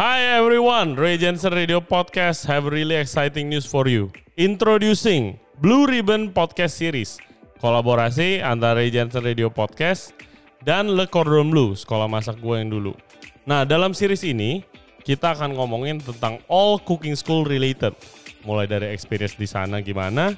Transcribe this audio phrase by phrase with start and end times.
[0.00, 4.08] Hi everyone, Ray Jensen Radio Podcast have really exciting news for you.
[4.40, 7.20] Introducing Blue Ribbon Podcast Series,
[7.60, 10.16] kolaborasi antara Ray Jensen Radio Podcast
[10.64, 12.96] dan Le Cordon Bleu, sekolah masak gue yang dulu.
[13.44, 14.64] Nah, dalam series ini
[15.04, 17.92] kita akan ngomongin tentang all cooking school related.
[18.48, 20.32] Mulai dari experience di sana gimana,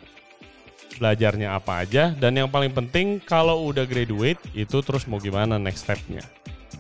[0.98, 5.86] belajarnya apa aja, dan yang paling penting kalau udah graduate itu terus mau gimana next
[5.86, 6.26] stepnya.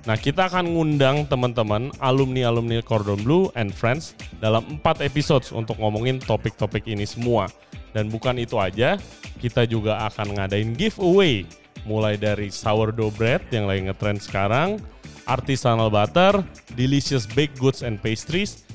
[0.02, 6.18] Nah kita akan ngundang teman-teman alumni-alumni Cordon Bleu and Friends dalam 4 episodes untuk ngomongin
[6.18, 7.46] topik-topik ini semua.
[7.94, 8.98] Dan bukan itu aja,
[9.38, 11.46] kita juga akan ngadain giveaway.
[11.86, 14.82] Mulai dari sourdough bread yang lagi ngetrend sekarang,
[15.26, 16.42] artisanal butter,
[16.74, 18.66] delicious baked goods and pastries,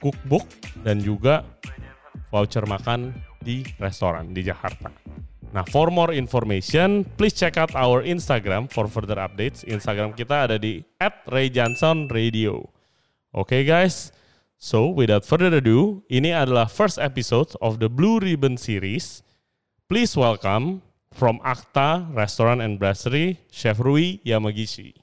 [0.00, 0.48] cookbook,
[0.80, 1.44] dan juga
[2.32, 4.88] voucher makan di restoran di Jakarta.
[5.52, 9.60] Nah, for more information, please check out our Instagram for further updates.
[9.68, 10.80] Instagram kita ada di
[11.28, 12.56] @rayjohnson_radio.
[12.56, 12.72] Oke
[13.36, 14.16] okay, guys,
[14.56, 19.20] so without further ado, ini adalah first episode of the Blue Ribbon series.
[19.92, 20.80] Please welcome
[21.12, 24.96] from Akta Restaurant and Brasserie, Chef Rui Yamagishi.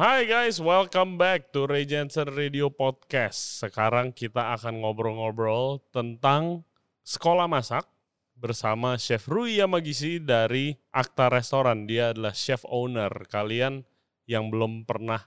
[0.00, 3.60] Hai guys, welcome back to Ray Jensen Radio Podcast.
[3.60, 6.64] Sekarang kita akan ngobrol-ngobrol tentang
[7.04, 7.84] sekolah masak
[8.40, 11.84] bersama Chef Rui Yamagishi dari Akta Restoran.
[11.84, 13.12] Dia adalah chef owner.
[13.28, 13.84] Kalian
[14.24, 15.20] yang belum pernah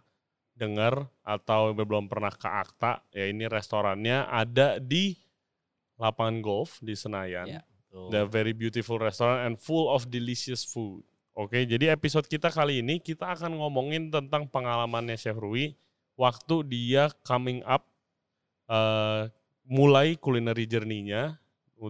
[0.58, 5.18] dengar atau belum pernah ke Akta, ya ini restorannya ada di
[5.98, 7.62] lapangan golf di Senayan.
[7.62, 11.06] Yeah, The very beautiful restaurant and full of delicious food.
[11.34, 15.74] Oke, jadi episode kita kali ini kita akan ngomongin tentang pengalamannya Chef Rui
[16.14, 17.90] waktu dia coming up
[18.70, 19.30] uh,
[19.66, 21.42] mulai culinary journey-nya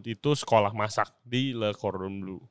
[0.02, 2.42] itu sekolah masak di Le Cordon Bleu.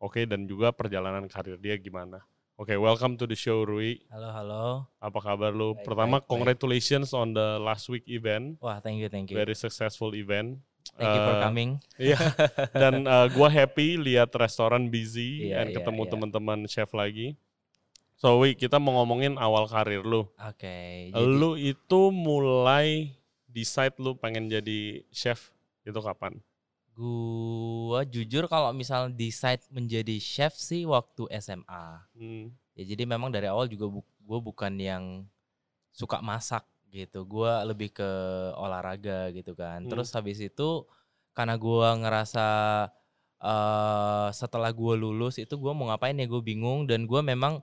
[0.00, 2.24] Oke, okay, dan juga perjalanan karir dia gimana.
[2.56, 4.00] Oke, okay, welcome to the show Rui.
[4.08, 4.64] Halo, halo.
[4.96, 5.76] Apa kabar lu?
[5.76, 7.20] Baik, Pertama, baik, congratulations baik.
[7.20, 8.56] on the last week event.
[8.64, 9.36] Wah, thank you, thank you.
[9.36, 10.56] Very successful event.
[10.96, 11.70] Thank uh, you for uh, coming.
[12.00, 12.18] Iya.
[12.80, 16.10] Dan uh, gua happy lihat restoran busy yeah, dan yeah, ketemu yeah.
[16.16, 17.36] teman-teman chef lagi.
[18.16, 20.24] So, Wi, kita mau ngomongin awal karir lu.
[20.40, 20.56] Oke.
[20.56, 23.12] Okay, lu itu mulai
[23.44, 25.52] decide lu pengen jadi chef
[25.84, 26.40] itu kapan?
[26.96, 31.86] Gua jujur kalau misal decide menjadi chef sih waktu SMA.
[32.16, 32.56] Hmm.
[32.72, 35.04] Ya jadi memang dari awal juga bu gue bukan yang
[35.92, 37.28] suka masak gitu.
[37.28, 38.10] Gue lebih ke
[38.56, 39.84] olahraga gitu kan.
[39.84, 39.90] Hmm.
[39.92, 40.88] Terus habis itu
[41.36, 42.46] karena gue ngerasa
[43.44, 47.60] uh, setelah gue lulus itu gue mau ngapain ya gue bingung dan gue memang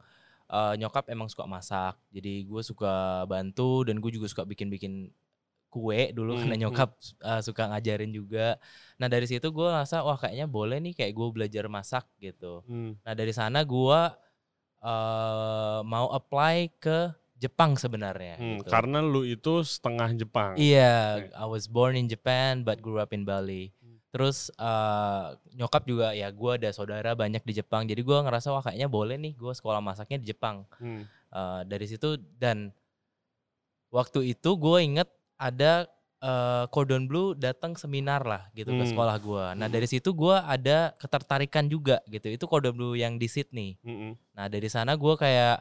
[0.54, 1.98] uh, nyokap emang suka masak.
[2.14, 5.10] Jadi gue suka bantu dan gue juga suka bikin-bikin
[5.74, 6.94] kue dulu hmm, karena nyokap
[7.26, 8.62] uh, suka ngajarin juga.
[9.02, 12.62] Nah dari situ gue rasa wah kayaknya boleh nih kayak gue belajar masak gitu.
[12.70, 12.94] Hmm.
[13.02, 14.00] Nah dari sana gue
[14.86, 17.10] uh, mau apply ke
[17.42, 18.40] Jepang sebenarnya.
[18.40, 18.72] Hmm, gitu.
[18.72, 20.56] Karena lu itu setengah Jepang.
[20.56, 23.76] Iya, yeah, I was born in Japan but grew up in Bali.
[23.84, 24.00] Hmm.
[24.14, 28.64] Terus uh, nyokap juga ya gue ada saudara banyak di Jepang, jadi gue ngerasa wah
[28.64, 30.64] kayaknya boleh nih gue sekolah masaknya di Jepang.
[30.80, 31.04] Hmm.
[31.34, 32.72] Uh, dari situ dan
[33.90, 35.10] waktu itu gue inget
[35.44, 35.92] ada
[36.24, 38.80] uh, Cordon Bleu datang seminar lah gitu hmm.
[38.80, 39.46] ke sekolah gue.
[39.60, 39.76] Nah hmm.
[39.76, 42.32] dari situ gue ada ketertarikan juga gitu.
[42.32, 43.76] Itu Cordon Bleu yang di Sydney.
[43.84, 44.16] Hmm.
[44.32, 45.60] Nah dari sana gue kayak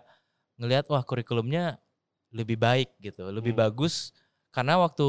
[0.63, 1.83] ngelihat wah kurikulumnya
[2.31, 3.63] lebih baik gitu, lebih hmm.
[3.67, 4.15] bagus
[4.55, 5.05] karena waktu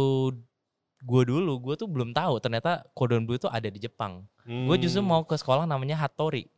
[1.04, 4.26] gue dulu gue tuh belum tahu ternyata Cordon Bleu itu ada di Jepang.
[4.44, 4.66] Hmm.
[4.66, 6.50] Gue justru mau ke sekolah namanya Hattori.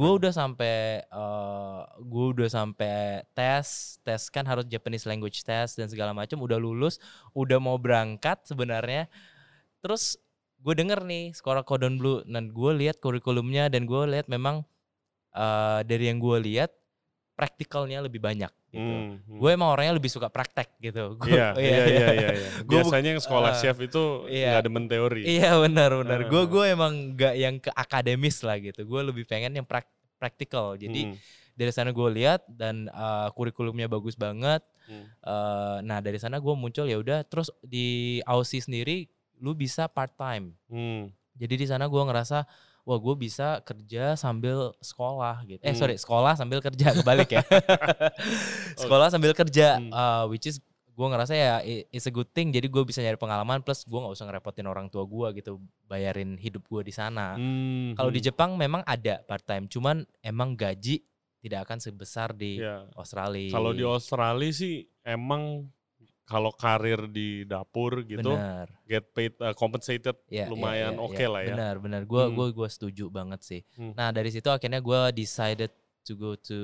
[0.00, 5.76] Gue udah sampai uh, eh, gue udah sampai tes, tes kan harus Japanese language test
[5.76, 6.96] dan segala macam udah lulus,
[7.36, 9.12] udah mau berangkat sebenarnya.
[9.84, 10.16] Terus
[10.58, 14.66] gue denger nih sekolah Cordon Bleu dan gue lihat kurikulumnya dan gue lihat memang
[15.36, 16.74] uh, dari yang gue lihat
[17.38, 18.82] praktikalnya lebih banyak gitu.
[18.82, 19.38] Hmm, hmm.
[19.38, 21.14] Gue emang orangnya lebih suka praktek gitu.
[21.22, 22.28] Iya, iya, iya, iya, iya.
[22.34, 22.50] iya.
[22.74, 25.22] Biasanya yang sekolah uh, chef itu iya, gak demen teori.
[25.22, 26.26] Iya, benar, benar.
[26.26, 26.46] Gue uh.
[26.50, 28.82] gue emang gak yang ke akademis lah gitu.
[28.82, 29.86] Gue lebih pengen yang prak
[30.18, 30.74] praktikal.
[30.74, 31.16] Jadi hmm.
[31.54, 34.66] dari sana gue lihat dan uh, kurikulumnya bagus banget.
[34.90, 35.06] Hmm.
[35.22, 37.22] Uh, nah dari sana gue muncul ya udah.
[37.22, 39.06] Terus di Aussie sendiri,
[39.38, 40.58] lu bisa part time.
[40.66, 41.14] Hmm.
[41.38, 42.42] Jadi di sana gue ngerasa
[42.88, 45.60] wah gue bisa kerja sambil sekolah gitu.
[45.60, 45.80] Eh hmm.
[45.84, 47.44] sorry sekolah sambil kerja kebalik ya.
[48.80, 49.92] sekolah sambil kerja, hmm.
[49.92, 50.56] uh, which is
[50.96, 51.60] gue ngerasa ya
[51.92, 52.48] it's a good thing.
[52.48, 56.40] Jadi gue bisa nyari pengalaman plus gue nggak usah ngerepotin orang tua gue gitu, bayarin
[56.40, 57.36] hidup gue di sana.
[57.36, 57.92] Hmm.
[57.92, 58.28] Kalau di hmm.
[58.32, 61.04] Jepang memang ada part time, cuman emang gaji
[61.44, 62.88] tidak akan sebesar di yeah.
[62.96, 63.52] Australia.
[63.52, 65.68] Kalau di Australia sih emang
[66.28, 68.68] kalau karir di dapur gitu bener.
[68.84, 71.32] get paid uh, compensated yeah, iya, lumayan yeah, yeah, oke okay yeah.
[71.32, 71.54] lah ya.
[71.56, 72.00] Benar benar.
[72.04, 72.34] Gue hmm.
[72.36, 73.60] gue gue setuju banget sih.
[73.80, 73.96] Hmm.
[73.96, 75.72] Nah, dari situ akhirnya gue decided
[76.04, 76.58] to go to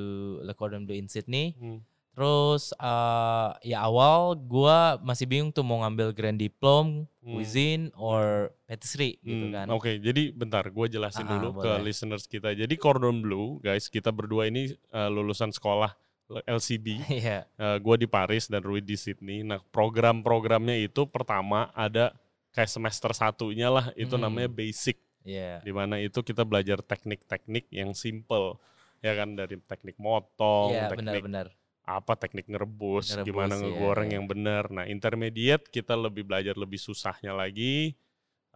[0.45, 1.57] Le Cordon Bleu in Sydney.
[1.57, 1.81] Hmm.
[2.15, 7.41] Terus uh, ya awal gua masih bingung tuh mau ngambil grand diplom, Hmm.
[7.41, 9.67] cuisine or patisserie gitu Hmm, kan.
[9.73, 11.89] Oke, jadi bentar, gue jelasin Ah, dulu ke boleh.
[11.89, 12.53] listeners kita.
[12.53, 15.97] Jadi Cordon Bleu, guys, kita berdua ini eh, lulusan sekolah
[16.31, 16.87] LCB.
[17.21, 17.45] Iya.
[17.79, 19.45] gue di Paris dan Rui di Sydney.
[19.45, 22.17] Nah, program-programnya itu pertama ada
[22.53, 24.25] kayak semester satunya lah, itu Hmm.
[24.27, 24.97] namanya basic.
[25.25, 25.61] Iya.
[25.65, 28.61] Di mana itu kita belajar teknik-teknik yang simple.
[29.01, 31.47] Ya kan, dari teknik motong, Iya, teknik benar-benar.
[31.85, 34.17] apa teknik ngerebus, Ngerebus, gimana iya, ngegoreng iya.
[34.17, 34.65] yang benar.
[34.73, 37.93] Nah, intermediate kita lebih belajar lebih susahnya lagi,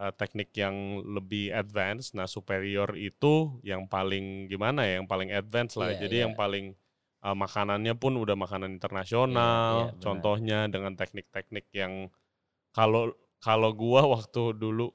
[0.01, 0.73] eh, teknik yang
[1.05, 2.17] lebih advance.
[2.17, 5.93] Nah, superior itu yang paling gimana ya, yang paling advance lah.
[5.93, 6.25] Iya, Jadi iya.
[6.25, 6.73] yang paling
[7.19, 9.73] eh, makanannya pun udah makanan Iya, internasional.
[9.75, 10.03] iya, benar.
[10.03, 12.07] contohnya dengan teknik-teknik yang
[12.71, 14.91] kalau kalau gua waktu dulu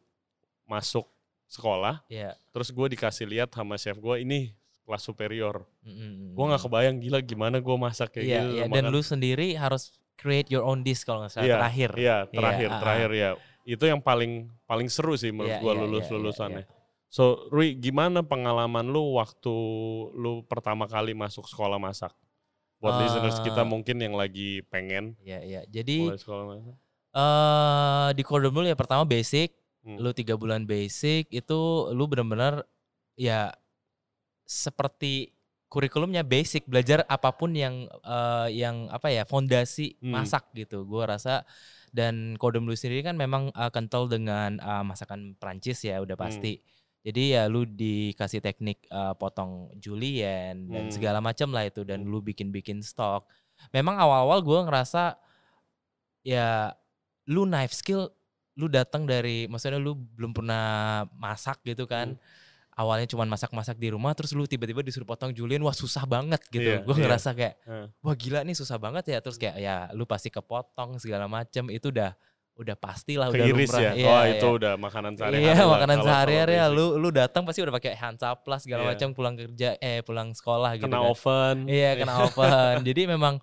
[0.64, 1.08] masuk
[1.46, 2.34] sekolah, Iya.
[2.50, 4.52] terus gue dikasih lihat sama chef gua ini
[4.84, 5.64] kelas superior.
[5.86, 6.36] Mm-mm.
[6.36, 8.56] Gue nggak kebayang gila gimana gue masak kayak Iya, gitu.
[8.58, 8.64] iya.
[8.68, 11.90] Dan lu sendiri harus create your own dish kalau nggak salah Iya, terakhir.
[11.96, 12.80] Iya, terakhir, ah, ah.
[12.84, 13.30] terakhir ya.
[13.64, 16.64] Itu yang paling paling seru sih menurut Iya, gua iya, lulus iya, lulusannya.
[16.68, 16.83] iya,
[17.14, 19.54] So, Rui, gimana pengalaman lu waktu
[20.18, 22.10] lu pertama kali masuk sekolah masak?
[22.82, 25.62] Buat Eh, listeners kita mungkin yang lagi pengen Iya, iya.
[25.70, 26.76] Jadi mulai sekolah masak.
[27.14, 29.54] eh di Cordon Bleu ya pertama basic,
[29.86, 30.02] Hmm.
[30.02, 31.60] lu tiga bulan basic itu
[31.94, 32.66] lu benar-benar
[33.14, 33.54] ya
[34.44, 35.38] seperti
[35.70, 40.18] kurikulumnya basic belajar apa pun yang eh, yang apa ya fondasi Hmm.
[40.18, 41.46] masak gitu gua rasa
[41.94, 46.26] dan Cordon Bleu sendiri kan memang eh, kental dengan eh, masakan Prancis ya udah Hmm.
[47.04, 50.94] Jadi ya lu dikasih teknik eh, potong julienne dan Hmm.
[50.94, 52.10] segala macam lah itu dan Hmm.
[52.10, 53.28] lu bikin-bikin stok.
[53.70, 55.20] Memang awal-awal gua ngerasa
[56.24, 56.72] ya
[57.28, 58.12] lu knife skill
[58.54, 60.64] lu datang dari maksudnya lu belum pernah
[61.18, 62.16] masak gitu kan.
[62.74, 66.82] Awalnya cuman masak-masak di rumah terus lu tiba-tiba disuruh potong julienne wah susah banget gitu.
[66.82, 67.04] Iya, gue iya.
[67.06, 67.56] ngerasa kayak
[68.02, 69.18] wah gila nih susah banget ya.
[69.22, 71.70] Terus kayak ya lu pasti kepotong segala macem.
[71.70, 72.18] Itu udah
[72.54, 73.94] udah pastilah udah lumrah ya.
[73.98, 74.34] Iya, oh, iya.
[74.38, 75.42] itu udah makanan sehari-hari.
[75.42, 77.98] Iya lah makanan sehari-hari ya lu lu datang pasti udah pakai
[78.46, 78.90] plus segala Iya.
[78.94, 81.10] macam pulang kerja eh pulang sekolah gitu kena kan.
[81.10, 81.58] oven.
[81.66, 82.76] Iya kena oven.
[82.86, 83.42] Jadi memang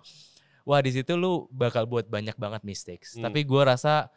[0.63, 3.19] wah di situ lu bakal buat banyak banget mistakes.
[3.19, 3.27] Hmm.
[3.27, 4.07] Tapi gua rasa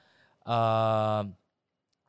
[0.46, 1.22] eh,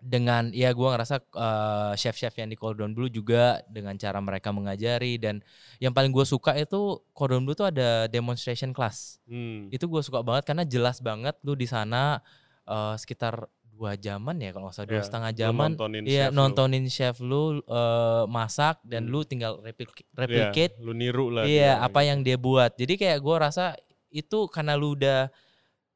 [0.06, 5.18] dengan ya gua ngerasa eh, chef-chef yang di Cordon Bleu juga dengan cara mereka mengajari
[5.18, 5.42] dan
[5.82, 9.18] yang paling gue suka itu Cordon Bleu tuh ada demonstration class.
[9.26, 9.74] Hmm.
[9.74, 12.22] Itu gue suka banget karena jelas banget lu di sana
[12.66, 16.16] eh, sekitar dua jaman ya kalau nggak salah dua Iya, setengah lu jaman nontonin Iya
[16.16, 16.36] chef lu.
[16.40, 19.12] nontonin chef lu eh, masak dan Hmm.
[19.12, 21.44] lu tinggal replik- Iya, replicate lu niru lah.
[21.44, 21.84] Iya, dia.
[21.84, 22.72] apa yang dia buat.
[22.74, 23.76] Jadi kayak gue rasa
[24.10, 25.28] itu karena lu udah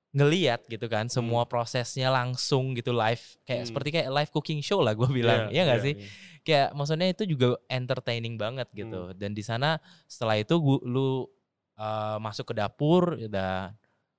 [0.09, 3.69] ngeliat gitu kan semua prosesnya langsung gitu live kayak Hmm.
[3.69, 6.07] seperti kayak live cooking show lah gue bilang Iya, ya nggak iya, sih iya.
[6.41, 11.29] kayak maksudnya itu juga entertaining banget gitu dan di sana setelah itu gua, lu
[11.77, 13.69] uh, masuk ke dapur udah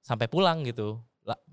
[0.00, 1.02] sampai pulang gitu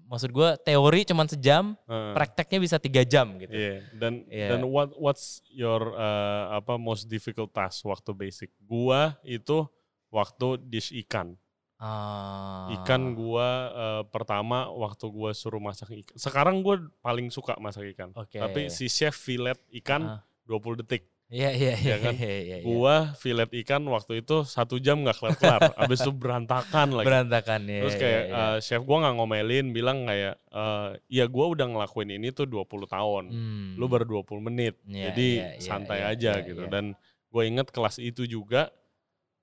[0.07, 2.13] maksud gue teori cuman sejam Heeh.
[2.15, 4.47] prakteknya bisa tiga jam gitu Iya, dan Iya.
[4.55, 8.49] dan what what's your uh, apa most difficult task waktu basic?
[8.57, 9.67] Gua itu
[10.07, 11.35] waktu dish ikan.
[11.77, 12.73] Ah.
[12.73, 16.15] Ikan gua uh, pertama waktu gua suruh masak ikan.
[16.15, 18.09] Sekarang gua paling suka masak ikan.
[18.15, 18.39] Oke.
[18.39, 20.19] Tapi si chef fillet ikan Ah.
[20.47, 21.05] 20 detik.
[21.27, 22.13] Iya iya iya Ya kan?
[22.15, 22.63] iya, iya, iya.
[22.63, 25.61] Gua fillet ikan waktu itu satu jam nggak kelar-kelar.
[25.83, 27.03] Abis itu berantakan lagi.
[27.03, 27.81] berantakan ya.
[27.83, 32.31] Terus kayak uh, chef gua nggak ngomelin, bilang kayak, uh, ya gua udah ngelakuin ini
[32.31, 33.23] tuh 20 tahun.
[33.27, 33.67] Hmm.
[33.75, 34.79] Lu baru 20 menit.
[34.87, 36.63] Iya, Jadi iya, iya, santai iya, aja iya, gitu.
[36.63, 36.71] iya.
[36.71, 36.95] Dan
[37.27, 38.71] gue inget kelas itu juga,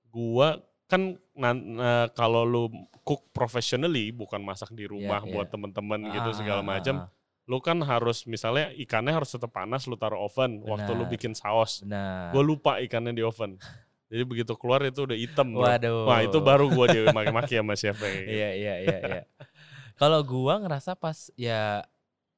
[0.09, 0.57] gua
[0.89, 2.63] kan eh, kalau lu
[3.05, 5.29] cook professionally, bukan masak di rumah iya.
[5.33, 6.95] buat temen-temen gitu Ah, segala ah, macam.
[7.05, 7.09] ah,
[7.45, 11.13] Lu kan harus misalnya ikannya harus tetap panas, lu taruh oven waktu lu Benar.
[11.13, 11.85] bikin saus.
[11.85, 12.33] Benar.
[12.33, 13.61] Gue lupa ikannya di oven.
[14.05, 15.53] Jadi begitu keluar itu udah hitam.
[15.53, 15.65] bro.
[15.65, 16.05] Waduh.
[16.05, 18.05] Wah itu baru gue dimaki-maki sama chef gitu.
[18.25, 19.23] Iya iya iya iya.
[19.95, 21.85] Kalau gua ngerasa pas ya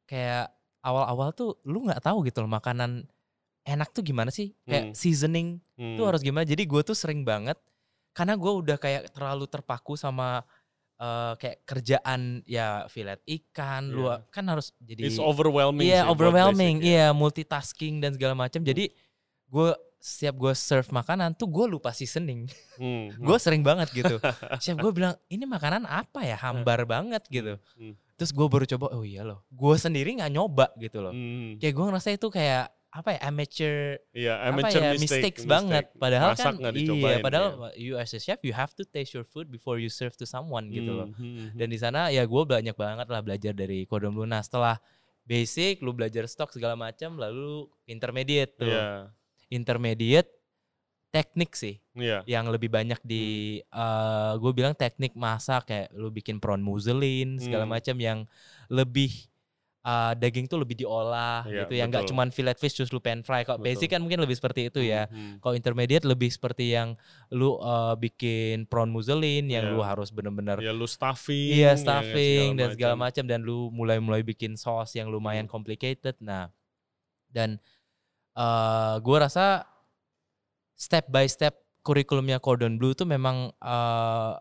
[0.05, 3.07] kayak awal-awal tuh lu nggak tahu gitu loh makanan
[3.63, 4.53] enak tuh gimana sih?
[4.63, 4.95] Kayak Hmm.
[4.95, 5.97] seasoning Hmm.
[5.97, 6.45] tuh harus gimana.
[6.45, 7.57] Jadi gua tuh sering banget
[8.13, 10.43] karena gua udah kayak terlalu terpaku sama
[10.97, 14.25] eh, kayak kerjaan ya fillet ikan, lu Iya.
[14.27, 16.81] kan harus jadi It's overwhelming Iya, buat overwhelming.
[16.81, 16.85] ya.
[16.85, 18.61] Iya, multitasking dan segala macam.
[18.61, 18.89] Jadi
[19.47, 22.45] gue setiap gue serve makanan tuh gue lupa seasoning.
[22.77, 23.09] Hmm.
[23.27, 24.17] gue sering banget gitu.
[24.63, 27.57] Chef gue bilang ini makanan apa ya hambar banget gitu.
[27.77, 27.93] Hmm.
[28.17, 29.41] Terus gue baru coba oh iya loh.
[29.49, 31.13] Gue sendiri nggak nyoba gitu loh.
[31.13, 31.57] Hmm.
[31.57, 35.85] Kayak gue ngerasa itu kayak apa ya amateur Iya, apa amateur ya mistake, mistakes banget.
[35.93, 37.77] Padahal Masak kan iya padahal iya.
[37.77, 40.65] you as a chef you have to taste your food before you serve to someone
[40.73, 41.07] gitu loh.
[41.13, 44.25] Hmm, hmm, Dan di sana ya gue banyak banget lah belajar dari Cordon Bleu.
[44.25, 44.81] Nah setelah
[45.23, 48.65] basic, lu belajar stok segala macam, lalu intermediate tuh.
[48.65, 49.13] Iya.
[49.47, 50.31] Intermediate,
[51.07, 52.21] teknik sih Iya.
[52.27, 53.57] yang lebih banyak di
[54.37, 57.73] gue bilang teknik masak kayak lu bikin prawn muselin segala Hmm.
[57.79, 58.19] macam yang
[58.67, 59.09] lebih
[59.87, 63.23] uh, daging tuh lebih diolah Iya, gitu ya nggak cuman fillet fish terus lu pan
[63.23, 65.39] fry kalau basic kan mungkin lebih seperti itu ya Hmm.
[65.39, 66.99] kalau intermediate lebih seperti yang
[67.31, 69.73] lu uh, bikin prawn muselin yang Iya.
[69.73, 71.55] lu harus bener-bener Ya lu stuffing.
[71.55, 73.23] Iya ya stuffing dan segala macam.
[73.23, 75.53] dan lu mulai-mulai bikin sauce yang lumayan Hmm.
[75.55, 76.19] complicated.
[76.19, 76.51] Nah,
[77.31, 77.63] dan
[78.33, 79.63] eh gua rasa
[80.75, 84.33] step by step kurikulumnya Cordon Bleu tuh memang eh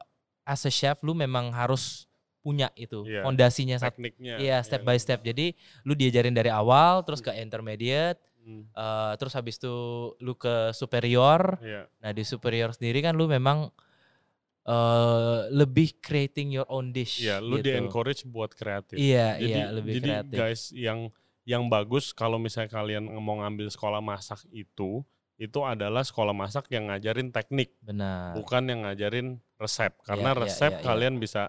[0.46, 2.06] as a chef lu memang harus
[2.46, 3.74] punya itu Iya, fondasinya.
[3.82, 4.38] Tekniknya.
[4.38, 5.02] Iya, step by kan.
[5.02, 5.20] step.
[5.20, 5.50] Jadi
[5.82, 8.62] lu diajarin dari awal terus ke intermediate, Hmm.
[8.70, 9.74] eh terus habis itu
[10.22, 11.58] lu ke superior.
[11.58, 11.90] Iya.
[11.98, 13.74] Nah, di superior sendiri kan lu memang
[14.62, 17.22] eh lebih creating your own dish.
[17.22, 17.66] Iya, lu gitu.
[17.66, 18.94] di encourage buat kreatif.
[18.94, 20.36] Iya, jadi, iya, lebih jadi kreatif.
[20.38, 21.10] guys yang
[21.42, 26.88] yang bagus kalau misalnya kalian mau ngambil sekolah masak itu itu adalah sekolah masak yang
[26.88, 28.34] ngajarin teknik Benar.
[28.34, 30.82] bukan yang ngajarin resep karena Iya, iya, resep iya, iya.
[30.82, 31.42] kalian bisa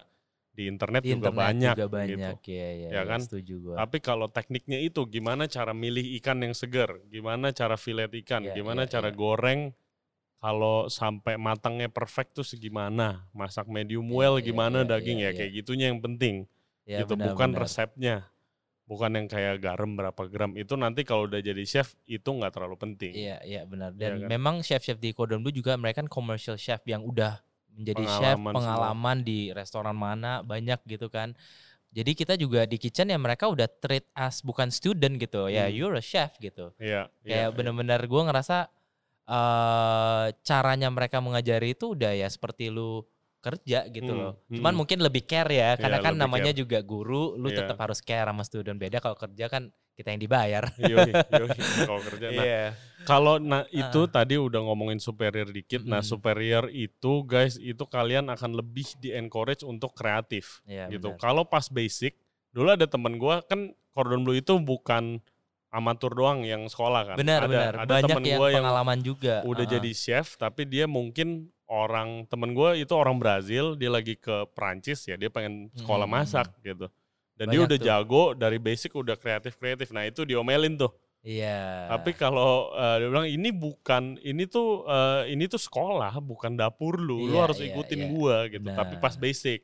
[0.58, 1.94] di internet, Di juga internet banyak juga gitu.
[1.94, 3.20] banyak ya, ya, Ya kan?
[3.22, 3.74] Setuju gua.
[3.78, 8.58] Tapi kalau tekniknya itu gimana cara milih ikan yang segar, gimana cara filet ikan, Iya,
[8.58, 9.14] gimana iya, cara iya.
[9.14, 9.60] goreng
[10.42, 15.26] kalau sampai matangnya perfect tuh segimana, masak medium Iya, well iya, gimana iya, daging iya,
[15.26, 15.38] ya iya.
[15.38, 16.34] kayak gitunya yang penting.
[16.88, 17.62] Ya, itu benar, bukan benar.
[17.62, 18.16] resepnya.
[18.88, 20.56] Bukan yang kayak garam berapa gram.
[20.56, 23.12] Itu nanti kalau udah jadi chef itu nggak terlalu penting.
[23.12, 23.92] Iya, iya benar.
[23.94, 24.28] Iya Dan kan?
[24.32, 27.36] memang chef-chef di Cordon Bleu juga mereka kan commercial chef yang udah
[27.78, 31.38] menjadi chef Pengalaman pengalaman di restoran mana banyak gitu kan.
[31.88, 35.48] Jadi kita juga di kitchen ya mereka udah treat as bukan student gitu.
[35.48, 35.72] Ya Hmm.
[35.72, 36.74] you're a chef gitu.
[36.76, 37.54] Iya, iya, Kayak iya.
[37.56, 38.68] bener-bener gue ngerasa
[39.28, 43.04] eh caranya mereka mengajari itu udah ya seperti lu
[43.38, 44.32] kerja gitu Hmm, loh.
[44.46, 44.56] hmm.
[44.56, 46.58] Cuman mungkin lebih care ya, karena Iya, kan namanya care.
[46.58, 47.62] juga guru, lu Iya.
[47.62, 48.74] tetap harus care sama student.
[48.74, 50.62] Beda kalau kerja kan kita yang dibayar.
[50.78, 52.26] Yoi, yoi, kalau kerja.
[52.28, 52.64] Nah, Iya.
[53.00, 55.82] kalau nah itu tadi udah ngomongin superior dikit.
[55.82, 56.10] Nah, Mm-mm.
[56.12, 61.14] superior itu guys, itu kalian akan lebih di encourage untuk kreatif Iya, gitu.
[61.14, 62.18] Kalau pas basic,
[62.50, 65.18] dulu ada temen gua kan Cordon Bleu itu bukan
[65.68, 67.16] amatur doang yang sekolah kan.
[67.16, 67.72] Benar, ada, benar.
[67.76, 69.34] Ada Banyak temen yang gua yang pengalaman juga.
[69.42, 69.74] udah Uh-uh.
[69.74, 75.04] jadi chef tapi dia mungkin orang temen gue itu orang Brazil dia lagi ke Prancis
[75.04, 76.16] ya dia pengen sekolah Hmm.
[76.16, 76.88] masak gitu
[77.36, 77.86] dan dia Banyak udah tuh.
[77.86, 81.90] jago dari basic udah kreatif kreatif nah itu diomelin tuh Iya.
[81.90, 86.96] tapi kalau eh, dia bilang ini bukan ini tuh eh, ini tuh sekolah bukan dapur
[86.96, 88.08] lu lu Iya, harus iya, ikutin iya.
[88.08, 89.02] gua gitu tapi Benar.
[89.02, 89.60] pas basic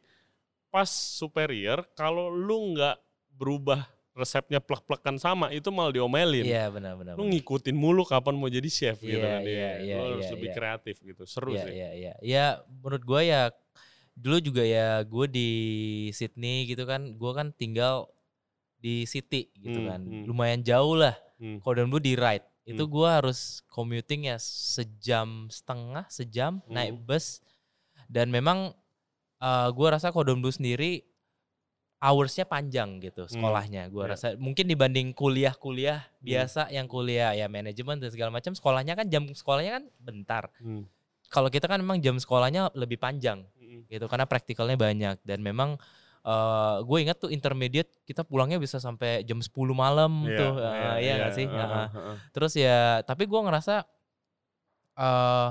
[0.68, 2.98] pas superior kalau lu nggak
[3.32, 7.18] berubah resepnya plek-plekan sama itu malah diomelin Iya, benar-benar.
[7.18, 10.24] lu ngikutin mulu kapan mau jadi chef gitu Iya, kan iya, Iya, iya, lu harus
[10.24, 10.56] iya, lebih iya.
[10.56, 12.12] kreatif gitu seru Iya, sih iya, iya.
[12.22, 13.42] Ya, menurut gue ya
[14.14, 15.48] dulu juga ya gue di
[16.10, 18.06] Sydney gitu kan, gue kan tinggal
[18.78, 20.24] di city gitu Hmm, kan, hmm.
[20.24, 21.18] lumayan jauh lah.
[21.34, 21.58] Hmm.
[21.58, 22.92] Cordon Bleu di ride, itu Hmm.
[22.92, 27.02] gue harus commuting ya sejam setengah, sejam naik Hmm.
[27.02, 27.42] bus.
[28.06, 28.70] Dan memang
[29.40, 31.02] uh, gue rasa Cordon Bleu sendiri
[32.04, 33.88] hoursnya panjang gitu sekolahnya.
[33.88, 34.12] Gue iya.
[34.12, 36.26] rasa mungkin dibanding kuliah-kuliah Hmm.
[36.28, 40.84] biasa yang kuliah ya manajemen dan segala macam, sekolahnya kan jam sekolahnya kan bentar Hmm.
[41.32, 43.88] kalau kita kan memang jam sekolahnya lebih panjang Hmm.
[43.88, 45.80] gitu karena praktikalnya banyak dan memang
[46.24, 50.72] eh gue ingat tuh intermediate kita pulangnya bisa sampai jam 10 malam Iya, tuh iya,
[50.72, 51.86] eh, iya nggak sih Heeh, Heeh.
[51.92, 52.16] heeh.
[52.32, 53.84] terus ya tapi gue ngerasa
[54.96, 55.48] eh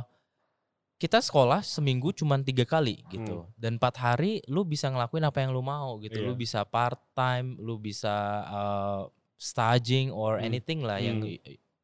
[0.95, 5.51] kita sekolah seminggu cuma tiga kali gitu dan empat hari lu bisa ngelakuin apa yang
[5.51, 6.23] lu mau gitu Hmm.
[6.23, 6.27] Iya.
[6.27, 9.01] lu bisa part time lu bisa eh,
[9.35, 10.47] staging or Hmm.
[10.47, 11.38] anything lah yang Hmm.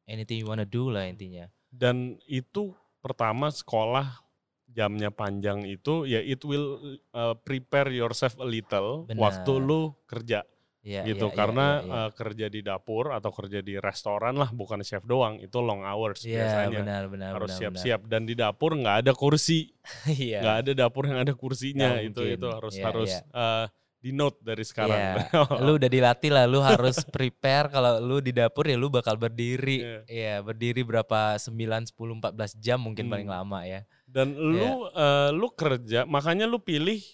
[0.06, 4.26] anything you wanna do lah intinya Dan itu pertama sekolah
[4.66, 6.78] jamnya panjang itu ya it will
[7.10, 9.18] uh, prepare yourself a little Benar.
[9.20, 10.42] waktu lu kerja
[10.80, 12.00] Iya, gitu iya, iya, karena iya, iya.
[12.00, 16.24] uh, kerja di dapur atau kerja di restoran lah bukan chef doang itu long hours
[16.24, 19.68] Iya biasanya benar benar harus siap-siap dan di dapur nggak ada kursi.
[20.08, 20.40] Iya.
[20.40, 22.36] nggak ada dapur yang ada kursinya Nggak itu mungkin.
[22.40, 23.20] itu harus Iya, harus iya.
[23.36, 23.66] uh,
[24.00, 25.14] di note dari sekarang Iya.
[25.68, 29.84] lu udah dilatih lah, lu harus prepare kalau lu di dapur ya lu bakal berdiri.
[29.84, 30.00] Iya.
[30.08, 33.12] Iya, berdiri berapa 9 10 14 jam mungkin Hmm.
[33.12, 33.84] paling lama ya.
[34.08, 37.04] Dan lu eh, lu kerja, makanya lu pilih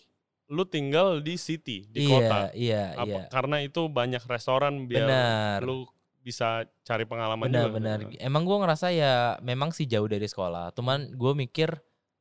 [0.47, 2.39] lu tinggal di city, di iya, kota.
[2.55, 3.23] Iya, Apa, iya.
[3.27, 5.59] Karena itu banyak restoran biar Benar.
[5.67, 5.87] lu
[6.23, 7.75] bisa cari pengalaman Benar, juga.
[7.79, 7.99] benar.
[8.19, 10.75] Emang gua ngerasa ya memang sih jauh dari sekolah.
[10.75, 11.71] Cuman gue mikir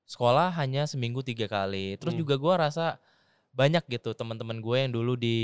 [0.06, 1.98] sekolah hanya seminggu tiga kali.
[1.98, 2.22] Terus Hmm.
[2.22, 2.98] juga gua rasa
[3.56, 5.38] banyak gitu teman-teman gue yang dulu di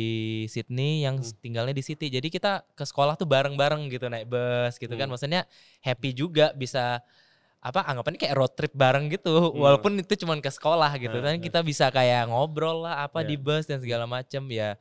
[0.45, 1.31] Sydney yang Hmm.
[1.41, 2.11] tinggalnya di city.
[2.11, 5.07] Jadi kita ke sekolah tuh bareng-bareng gitu naik bus gitu kan.
[5.07, 5.15] Hmm.
[5.15, 5.41] Maksudnya
[5.81, 6.99] happy juga bisa
[7.61, 9.53] apa anggapannya kayak road trip bareng gitu.
[9.53, 11.13] Walaupun itu cuman ke sekolah gitu.
[11.13, 11.45] Hmm, hmm.
[11.45, 13.43] kita bisa kayak ngobrol lah apa di Iya.
[13.45, 14.75] bus dan segala macem ya.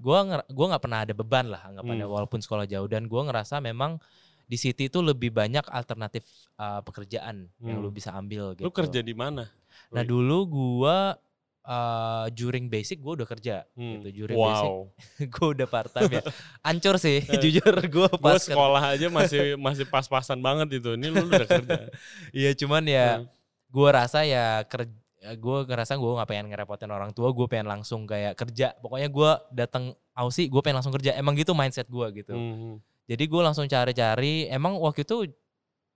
[0.00, 2.14] Gua nger- gua nggak pernah ada beban lah anggapannya Hmm.
[2.16, 4.00] walaupun sekolah jauh dan gua ngerasa memang
[4.42, 6.24] di City itu lebih banyak alternatif
[6.56, 7.84] uh, pekerjaan yang Hmm.
[7.84, 8.64] lu bisa ambil gitu.
[8.64, 9.46] Lu kerja di mana?
[9.92, 11.14] Nah dulu gua
[11.64, 13.98] uh, during basic gua udah kerja Hmm.
[13.98, 14.24] gitu.
[14.24, 14.78] During basic Wow.
[15.34, 16.22] gua udah part time ya.
[16.68, 18.52] Ancur sih jujur gua Gue pas kerja.
[18.52, 20.94] sekolah aja masih masih pas-pasan banget itu.
[20.94, 21.78] Ini lu udah kerja.
[22.34, 23.26] Iya cuman ya Hmm.
[23.68, 24.90] gua rasa ya kerja
[25.22, 29.38] gue ngerasa gue nggak pengen ngerepotin orang tua gue pengen langsung kayak kerja pokoknya gua
[29.48, 32.82] datang Aussie gue pengen langsung kerja emang gitu mindset gua gitu Hmm.
[33.06, 35.30] jadi gue langsung cari-cari emang waktu itu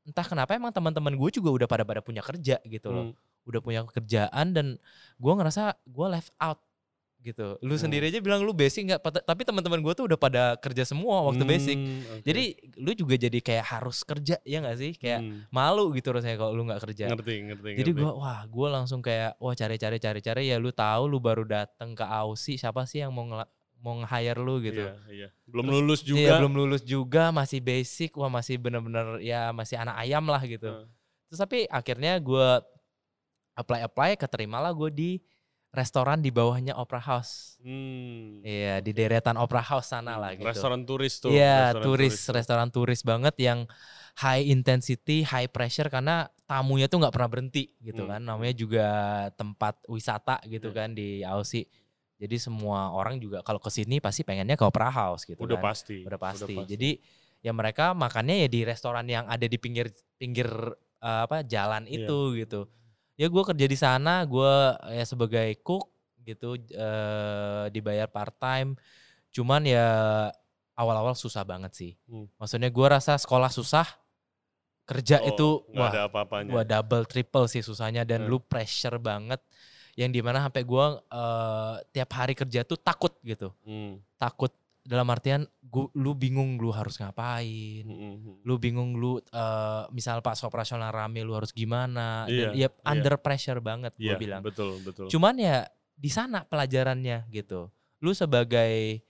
[0.07, 3.19] entah kenapa emang teman-teman gue juga udah pada pada punya kerja gitu loh Hmm.
[3.47, 4.67] Udah punya kerjaan dan
[5.17, 6.59] gue ngerasa gue left out
[7.19, 7.83] gitu lu Hmm.
[7.83, 11.43] sendiri aja bilang lu basic nggak tapi teman-teman gue tuh udah pada kerja semua waktu
[11.43, 12.23] Hmm, basic oke.
[12.23, 12.45] jadi
[12.77, 15.43] lu juga jadi kayak harus kerja ya nggak sih kayak Hmm.
[15.49, 17.71] malu gitu rasanya kalau lu nggak kerja ngerti ngerti.
[17.77, 21.95] jadi gue wah gue langsung kayak wah cari-cari cari-cari ya lu tahu lu baru datang
[21.95, 23.27] ke Aussie siapa sih yang mau
[23.77, 25.29] mau nge-hire lu gitu Iya, iya.
[25.45, 26.19] Belum lulus juga.
[26.19, 30.67] Iya belum lulus juga masih basic wah masih bener-bener ya masih anak ayam lah gitu
[30.69, 30.87] Hmm.
[31.27, 32.49] terus tapi akhirnya gue
[33.57, 35.11] apply apply keterima lah gue di
[35.71, 38.41] restoran di bawahnya Opera House Hmm.
[38.41, 41.33] iya di deretan Opera House sana lah gitu Restoran turis tuh.
[41.33, 42.33] Iya, turis, tuh.
[42.33, 43.67] restoran turis banget yang
[44.17, 48.11] high intensity, high pressure karena tamunya tuh nggak pernah berhenti gitu Hmm.
[48.17, 48.21] kan.
[48.23, 48.87] Namanya juga
[49.35, 50.77] tempat wisata gitu Iya.
[50.79, 51.67] kan di Aussie.
[52.17, 55.69] Jadi semua orang juga kalau ke sini pasti pengennya ke Opera House gitu Udah kan.
[55.69, 56.01] pasti.
[56.01, 56.55] Udah pasti.
[56.65, 56.91] Jadi
[57.43, 60.49] ya mereka makannya ya di restoran yang ada di pinggir pinggir
[60.97, 62.09] eh, apa jalan Iya.
[62.09, 62.61] itu gitu.
[63.17, 64.53] Ya gue kerja di sana, gue
[64.93, 65.89] ya sebagai cook
[66.23, 68.77] gitu eh, dibayar part time.
[69.33, 69.89] Cuman ya
[70.73, 71.93] awal-awal susah banget sih.
[72.05, 72.29] Hmm.
[72.37, 73.89] Maksudnya gue rasa sekolah susah,
[74.85, 76.51] kerja Oh, itu wah ada apa-apanya.
[76.53, 78.31] gua double triple sih susahnya dan Hmm.
[78.31, 79.41] lu pressure banget.
[79.97, 83.97] Yang di mana sampai gue eh, tiap hari kerja tuh takut gitu, Hmm.
[84.21, 84.53] takut
[84.87, 88.35] dalam artian gua, lu bingung lu harus ngapain Hmm, hmm.
[88.43, 92.69] lu bingung lu eh, misal pas operasional rame lu harus gimana dan ya iya.
[92.83, 95.11] under pressure banget gue Iya, bilang betul, betul.
[95.11, 99.03] cuman ya di sana pelajarannya gitu lu sebagai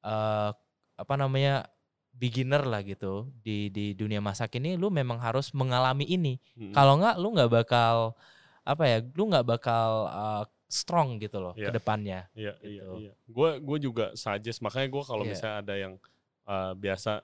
[0.00, 0.50] eh,
[0.94, 1.66] apa namanya
[2.14, 6.70] beginner lah gitu di di dunia masak ini lu memang harus mengalami ini Hmm.
[6.70, 8.14] kalau nggak lu nggak bakal
[8.62, 10.42] apa ya lu nggak bakal eh,
[10.74, 11.70] strong gitu loh Iya.
[11.70, 12.92] ke depannya Iya, iya, gitu.
[12.98, 13.12] iya.
[13.30, 15.30] Gue gue juga suggest makanya gue kalau Iya.
[15.30, 15.94] misalnya ada yang
[16.44, 17.22] uh, biasa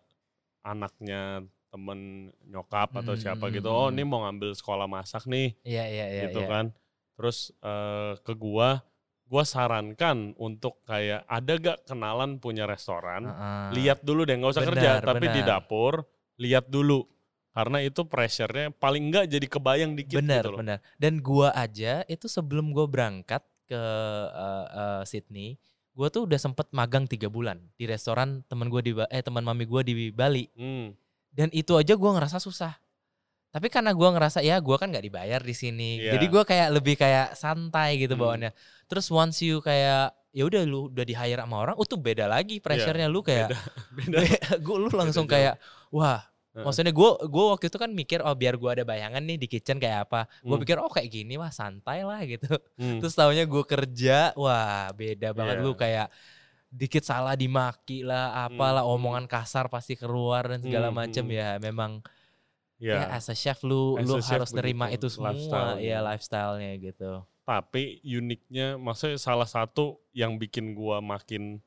[0.63, 3.95] anaknya temen nyokap atau Mm, siapa mm, gitu, mm, oh mm.
[3.95, 6.51] ini mau ngambil sekolah masak nih, iya iya iya gitu iya.
[6.51, 6.67] kan.
[7.15, 8.83] Terus uh, ke gua,
[9.25, 13.67] gua sarankan untuk kayak ada gak kenalan punya restoran, Heeh.
[13.79, 16.03] lihat dulu deh, nggak usah kerja, Benar, tapi di dapur
[16.43, 17.07] lihat dulu,
[17.51, 20.59] karena itu pressure-nya paling enggak jadi kebayang dikit benar gitu loh.
[20.63, 23.83] benar dan gua aja itu sebelum gua berangkat ke
[24.31, 25.59] eh, eh, Sydney
[25.91, 29.67] gua tuh udah sempet magang tiga bulan di restoran teman gua di eh teman mami
[29.67, 30.95] gua di Bali Hmm,
[31.31, 32.79] dan itu aja gua ngerasa susah
[33.51, 36.15] tapi karena gua ngerasa ya gua kan nggak dibayar di sini Iya.
[36.15, 38.23] jadi gua kayak lebih kayak santai gitu Hmm.
[38.23, 38.51] bawaannya
[38.87, 42.31] terus once you kayak ya udah lu udah di hire sama orang oh tuh beda
[42.31, 43.51] lagi pressure-nya lu kayak
[43.91, 44.19] beda.
[44.65, 45.35] gua lu langsung jauh.
[45.35, 45.59] kayak
[45.91, 46.30] wah.
[46.51, 49.79] Maksudnya gue gua waktu itu kan mikir oh biar gue ada bayangan nih di kitchen
[49.79, 50.27] kayak apa.
[50.41, 50.63] Gue Hmm.
[50.63, 52.51] pikir oh kayak gini wah santai lah gitu.
[52.75, 52.99] Hmm.
[52.99, 55.65] Terus tahunya gue kerja wah beda banget Iya.
[55.65, 56.09] lu kayak
[56.69, 58.95] dikit salah dimaki lah apalah Hmm.
[58.95, 61.35] omongan kasar pasti keluar dan segala Hmm, macem hmm.
[61.35, 62.03] ya memang
[62.79, 62.97] Ya.
[62.97, 65.85] ya as a chef lu As lu chef harus terima itu semua lifestyle-nya.
[65.85, 67.11] ya lifestyle-nya gitu.
[67.43, 71.59] tapi uniknya maksudnya salah satu yang bikin gua makin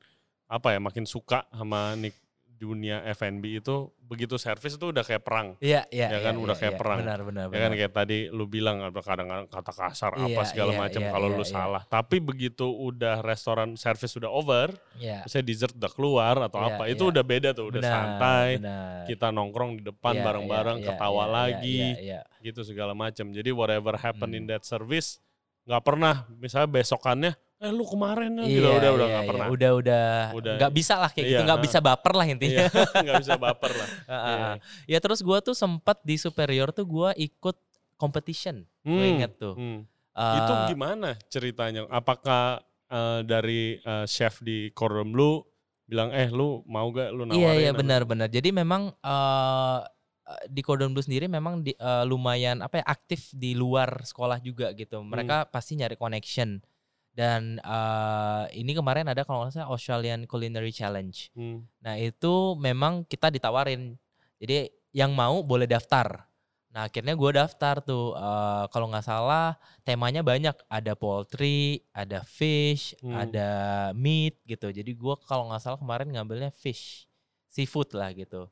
[0.44, 2.16] apa ya makin suka sama nik
[2.54, 6.54] dunia F&B itu begitu servis itu udah kayak perang Iya iya Ya kan, iya, udah
[6.54, 6.80] iya, kayak iya.
[6.80, 6.98] perang.
[7.02, 10.70] Benar benar ya kan kayak tadi lu bilang ada kadang-kadang kata kasar apa Iya, segala
[10.70, 11.50] iya, macam iya, kalau iya, lu iya.
[11.50, 15.26] salah tapi begitu udah restoran servis udah over Iya.
[15.26, 17.10] misalnya dessert udah keluar atau Iya, apa itu iya.
[17.10, 19.04] udah beda tuh udah Benar, santai benar.
[19.04, 22.20] kita nongkrong di depan Iya, bareng-bareng iya, ketawa iya, iya, lagi iya, iya.
[22.40, 24.52] gitu segala macam jadi whatever happen in Hmm.
[24.52, 25.18] that service
[25.64, 27.32] nggak pernah misalnya besokannya
[27.64, 29.30] eh lu kemarin ya gitu Iya, udah udah iya, nggak iya.
[29.32, 30.54] pernah Udah udah Udah.
[30.60, 31.64] nggak bisa lah kayak gitu, Iya, nggak ha.
[31.64, 32.64] bisa baper lah intinya.
[32.68, 32.68] Iya,
[33.04, 33.88] nggak bisa baper lah.
[34.04, 34.44] Ah, ah, Iya.
[34.44, 34.54] ah.
[34.84, 37.56] Ya terus gua tuh sempat di superior tuh gua ikut
[37.96, 38.68] competition.
[38.84, 39.56] Gue Hmm, inget tuh.
[39.56, 39.80] hmm.
[40.14, 41.88] Eh, Itu gimana ceritanya?
[41.88, 45.42] Apakah eh, dari eh, chef di Cordon Bleu
[45.84, 47.40] bilang eh lu mau gak lu nawarin?
[47.40, 48.28] Iya iya apa?" benar-benar.
[48.28, 49.80] Jadi memang eh
[50.48, 54.72] di Cordon Bleu sendiri memang di, eh, lumayan apa ya aktif di luar sekolah juga
[54.72, 55.00] gitu.
[55.00, 55.12] Hmm.
[55.12, 56.60] Mereka pasti nyari connection.
[57.14, 61.30] Dan eh, ini kemarin ada kalau nggak salah Australian Culinary Challenge.
[61.32, 63.94] Hmm, Nah itu memang kita ditawarin.
[64.42, 66.26] Jadi yang mau boleh daftar.
[66.74, 68.18] Nah akhirnya gue daftar tuh.
[68.18, 69.54] Eh, kalau nggak salah
[69.86, 70.58] temanya banyak.
[70.66, 73.14] Ada poultry, ada fish, Hmm.
[73.14, 73.48] ada
[73.94, 74.74] meat gitu.
[74.74, 77.06] Jadi gue kalau nggak salah kemarin ngambilnya fish,
[77.46, 78.50] seafood lah gitu.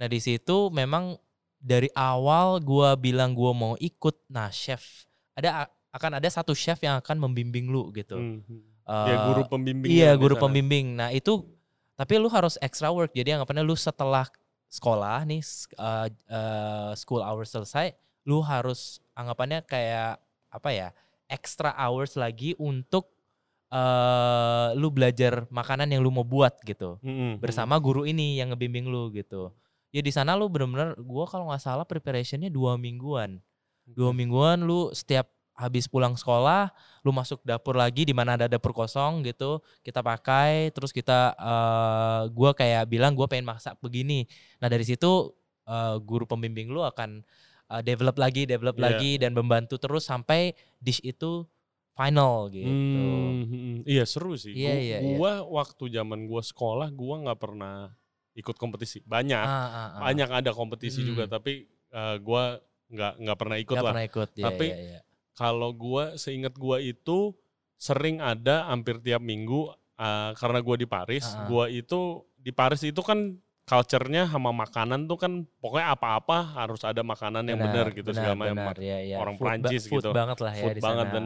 [0.00, 1.12] Nah di situ memang
[1.60, 4.16] dari awal gua bilang gua mau ikut.
[4.32, 5.04] Nah chef
[5.36, 5.68] ada
[5.98, 8.16] akan ada satu chef yang akan membimbing lu gitu.
[8.16, 8.40] Hmm.
[8.88, 9.88] Eh, ya guru pembimbing.
[9.92, 10.96] Iya guru pembimbing.
[10.96, 11.44] Nah itu
[11.98, 13.12] tapi lu harus extra work.
[13.12, 14.24] Jadi anggapannya lu setelah
[14.70, 15.42] sekolah nih
[15.76, 17.92] uh, uh, school hours selesai,
[18.24, 20.16] lu harus anggapannya kayak
[20.48, 20.88] apa ya
[21.28, 23.12] extra hours lagi untuk
[23.68, 27.36] uh, lu belajar makanan yang lu mau buat gitu Hmm.
[27.40, 29.52] bersama guru ini yang ngebimbing lu gitu.
[29.92, 33.40] Ya di sana lu bener-bener gua kalau nggak salah preparationnya dua mingguan.
[33.88, 36.70] Dua mingguan lu setiap habis pulang sekolah,
[37.02, 42.30] lu masuk dapur lagi di mana ada dapur kosong gitu, kita pakai, terus kita, uh,
[42.30, 44.30] gua kayak bilang gua pengen masak begini.
[44.62, 45.34] Nah dari situ
[45.66, 47.26] uh, guru pembimbing lu akan
[47.68, 48.84] uh, develop lagi, develop Iya.
[48.86, 51.42] lagi dan membantu terus sampai dish itu
[51.92, 52.70] final gitu.
[52.70, 53.74] Hmm, hmm.
[53.82, 54.54] Iya seru sih.
[54.54, 55.16] Iya, Gu- iya, iya.
[55.18, 57.90] gua waktu zaman gua sekolah gua nggak pernah
[58.38, 59.02] ikut kompetisi.
[59.02, 60.00] Banyak, Ah, ah, ah.
[60.06, 61.32] banyak ada kompetisi juga Mm.
[61.34, 63.90] tapi eh, gua nggak nggak pernah ikut Nggak lah.
[63.90, 64.28] pernah ikut.
[64.38, 65.00] Iya, Tapi iya, iya.
[65.38, 67.30] Kalau gua seingat gua itu
[67.78, 71.46] sering ada hampir tiap minggu eh, karena gua di Paris, Ah, ah.
[71.46, 72.00] gua itu
[72.34, 77.60] di Paris itu kan culture-nya sama makanan tuh kan pokoknya apa-apa harus ada makanan yang
[77.60, 78.56] benar gitu segala macam.
[78.56, 79.16] benar, ya, ya.
[79.16, 80.10] orang Food ba- Prancis food gitu.
[80.10, 81.14] banget lah ya Food di banget sana.
[81.14, 81.24] dan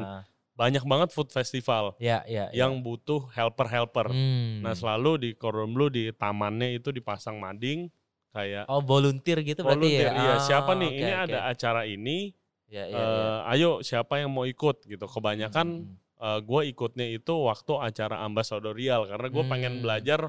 [0.52, 2.66] Banyak banget food festival ya, ya, ya.
[2.66, 4.12] yang butuh helper-helper.
[4.12, 4.60] Hmm.
[4.60, 7.88] Nah selalu di Cordon Bleu di tamannya itu dipasang mading
[8.28, 10.08] kayak Oh volunteer gitu berarti volunteer.
[10.08, 10.12] ya?
[10.12, 10.90] Iya, siapa Ah, nih?
[10.90, 11.22] oke, ini oke.
[11.24, 12.36] ada acara ini.
[12.72, 13.26] Ya, ya, eh, ya.
[13.52, 15.04] Ayo siapa yang mau ikut gitu.
[15.04, 19.82] Kebanyakan Hmm, gue ikutnya itu waktu acara ambasadorial karena gue pengen Hmm.
[19.84, 20.20] belajar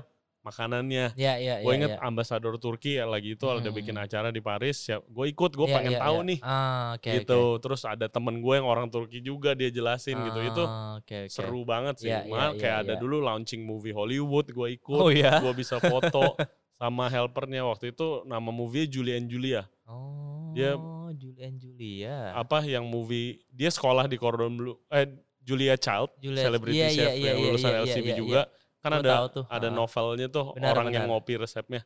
[0.44, 1.16] makanannya.
[1.16, 2.04] Ya, ya, Gue ya, inget ya.
[2.04, 3.78] ambasador Turki ya lagi itu ada Hmm.
[3.80, 4.92] bikin acara di Paris.
[5.08, 6.28] Gue ikut, gue Ya, pengen ya, tahu ya.
[6.28, 7.40] nih Ah, oke, gitu.
[7.56, 7.62] oke.
[7.64, 10.40] Terus ada temen gue yang orang Turki juga dia jelasin gitu.
[10.44, 11.32] Itu Ah, oke, oke.
[11.32, 12.12] seru banget sih.
[12.12, 13.00] Ya, ya, Malah ya, kayak ada ya.
[13.00, 15.00] dulu launching movie Hollywood, gue ikut.
[15.00, 15.40] Oh ya?
[15.40, 16.36] Gue bisa foto
[16.76, 19.64] sama helpernya waktu itu nama movie Julie and Julia.
[19.86, 20.80] Oh, Dia-
[21.14, 22.34] Julian Julia.
[22.34, 25.06] Apa yang movie dia sekolah di Cordon Bleu eh
[25.40, 28.42] Julia Child, Julia- celebrity iya, chef iya, iya, yang iya, lulusan iya, LCB iya, juga.
[28.80, 31.20] Kan Gua ada tuh, ada novelnya tuh Benar, orang yang benar.
[31.20, 31.82] ngopi resepnya.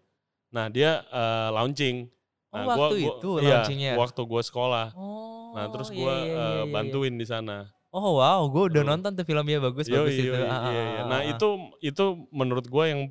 [0.49, 2.07] Nah, dia eh, launching.
[2.47, 3.93] Oh, Nah, waktu itu iya, launchingnya?
[3.97, 4.88] waktu gue sekolah.
[4.95, 6.71] Oh, Nah, terus iya, gue iya, iya, iya, iya.
[6.71, 7.67] bantuin di sana.
[7.89, 8.91] Oh wow, gue udah Seru.
[8.93, 10.31] nonton tuh filmnya bagus Yoi, bagus itu.
[10.31, 11.01] yoi, Ah, ah, iya, iya.
[11.01, 11.31] ah, Nah, ah.
[11.33, 11.47] itu
[11.81, 13.01] itu menurut gue yang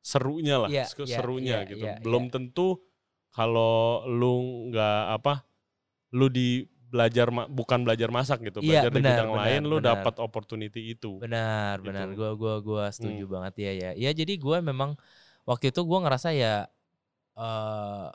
[0.00, 1.84] serunya lah, Iya, iya, serunya iya, gitu.
[1.86, 2.82] iya, Belum tentu
[3.38, 4.34] kalau lu
[4.74, 5.46] nggak apa,
[6.10, 9.76] lu di belajar bukan belajar masak gitu, Iya, belajar di benar, bidang benar, lain, lu
[9.78, 9.86] benar.
[9.94, 11.22] dapat opportunity itu.
[11.22, 11.86] Benar, Gitu.
[11.86, 12.06] benar.
[12.18, 13.34] Gua gua gua setuju Hmm.
[13.38, 13.90] banget ya ya.
[13.94, 14.98] Ya jadi gue memang
[15.46, 16.66] waktu itu gua ngerasa ya
[17.38, 18.08] eh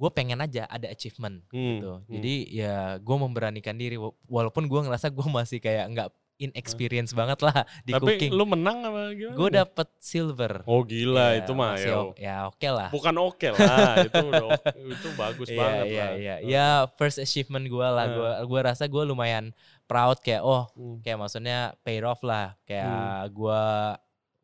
[0.00, 1.92] gue pengen aja ada achievement Hmm, gitu.
[2.00, 2.08] hmm.
[2.08, 6.08] Jadi ya gue memberanikan diri wa- walaupun gua ngerasa gue masih kayak nggak
[6.40, 8.32] inexperience banget lah di Tapi cooking.
[8.32, 9.36] lu menang apa gimana?
[9.36, 10.64] Gue dapet silver.
[10.64, 11.96] Oh gila Ya, itu mah ya.
[12.16, 12.88] ya oke lah.
[12.88, 13.60] Bukan oke lah,
[14.08, 14.40] itu udah
[14.88, 16.10] itu bagus Iya banget iya lah.
[16.16, 16.34] iya.
[16.40, 18.08] Ya first achievement gue lah.
[18.42, 19.52] Gua rasa gue lumayan
[19.84, 20.98] proud kayak oh Hmm.
[21.00, 22.88] kayak maksudnya paid off lah kayak
[23.30, 23.94] gua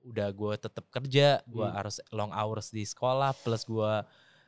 [0.03, 1.77] udah gue tetap kerja gua Hmm.
[1.77, 4.05] harus long hours di sekolah plus gua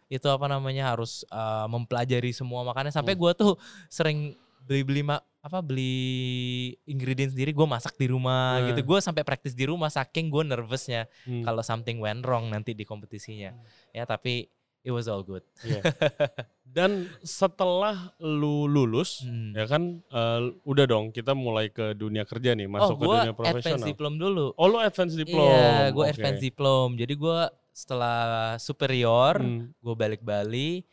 [0.06, 3.20] itu apa namanya harus uh, mempelajari semua makanan sampai Hmm.
[3.20, 3.54] gua tuh
[3.86, 5.96] sering beli beli ma- apa beli
[6.84, 8.66] ingredients sendiri gue masak di rumah Hmm.
[8.70, 11.42] gitu gue sampai praktis di rumah saking gue nervousnya Hmm.
[11.42, 13.56] kalau something went wrong nanti di kompetisinya
[13.90, 14.46] ya tapi
[14.80, 15.82] it was all good Iya.
[16.62, 19.56] Dan setelah lu lulus, Hmm.
[19.56, 23.32] ya kan eh, udah dong kita mulai ke dunia kerja nih, masuk oh ke dunia
[23.32, 23.86] advance profesional.
[23.86, 25.48] diplom dulu Oh lu advance diplom.
[25.48, 26.12] Iya, gue Oke.
[26.12, 26.88] advance diplom.
[26.94, 27.38] Jadi gue
[27.72, 28.18] setelah
[28.58, 29.72] superior, Hmm.
[29.72, 30.84] gue balik Bali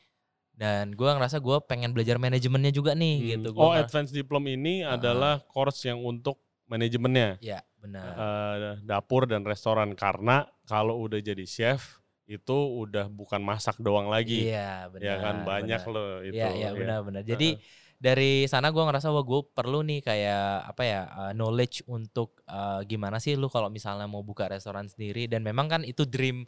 [0.55, 3.27] dan gue ngerasa gue pengen belajar manajemennya juga nih Hmm.
[3.29, 3.47] gitu.
[3.51, 4.95] Oh Gua nggak- advance diplom ini Ah.
[4.95, 8.09] adalah course yang untuk manajemennya, ya benar.
[8.09, 9.93] eh, dapur dan restoran.
[9.93, 15.05] Karena kalau udah jadi chef itu udah bukan masak doang lagi, Iya benar.
[15.05, 15.93] ya kan banyak benar.
[15.93, 16.33] loh itu.
[16.35, 16.69] Iya iya ya.
[16.73, 17.21] benar-benar.
[17.21, 17.61] Jadi
[17.95, 22.81] dari sana gue ngerasa wah gue perlu nih kayak apa ya uh, knowledge untuk uh,
[22.81, 26.43] gimana sih lu kalau misalnya mau buka restoran sendiri dan memang kan itu dream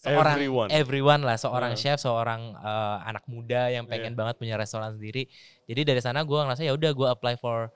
[0.00, 0.68] seorang Everyone.
[0.70, 1.82] everyone lah seorang Heeh.
[1.86, 4.18] chef seorang uh, anak muda yang pengen Iya.
[4.18, 5.28] banget punya restoran sendiri
[5.64, 7.68] jadi dari sana gue ngerasa ya udah gue apply for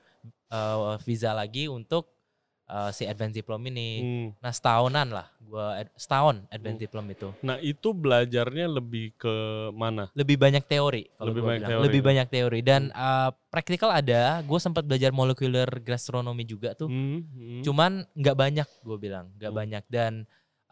[0.48, 2.08] uh, visa lagi untuk
[2.64, 4.28] uh, si advance diploma ini Hmm.
[4.38, 6.86] nah setahunan lah gue setahun advance Hmm.
[6.88, 9.34] diploma itu Nah itu belajarnya lebih ke
[9.70, 10.08] mana?
[10.12, 11.70] lebih banyak teori kalau Lebih banyak bilang.
[11.70, 12.06] teori, lebih ya.
[12.06, 17.60] banyak teori dan uh, praktikal ada gue sempat belajar molecular gastronomy juga tuh Hmm, hmm.
[17.60, 19.60] cuman nggak banyak gue bilang nggak Hmm.
[19.60, 20.12] banyak dan